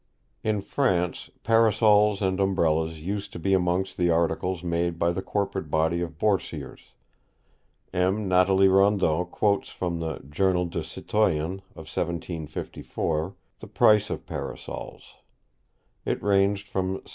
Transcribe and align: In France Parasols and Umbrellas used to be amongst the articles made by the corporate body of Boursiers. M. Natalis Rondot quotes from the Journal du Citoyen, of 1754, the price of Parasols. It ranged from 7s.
In 0.43 0.61
France 0.61 1.29
Parasols 1.43 2.23
and 2.23 2.39
Umbrellas 2.39 2.99
used 3.01 3.31
to 3.33 3.37
be 3.37 3.53
amongst 3.53 3.97
the 3.97 4.09
articles 4.09 4.63
made 4.63 4.97
by 4.97 5.11
the 5.11 5.21
corporate 5.21 5.69
body 5.69 6.01
of 6.01 6.17
Boursiers. 6.17 6.93
M. 7.93 8.27
Natalis 8.27 8.69
Rondot 8.69 9.29
quotes 9.29 9.69
from 9.69 9.99
the 9.99 10.17
Journal 10.27 10.65
du 10.65 10.83
Citoyen, 10.83 11.61
of 11.75 11.85
1754, 11.85 13.35
the 13.59 13.67
price 13.67 14.09
of 14.09 14.25
Parasols. 14.25 15.03
It 16.03 16.23
ranged 16.23 16.67
from 16.67 16.97
7s. 17.01 17.09